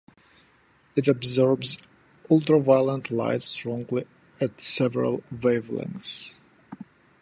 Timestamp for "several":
4.59-5.21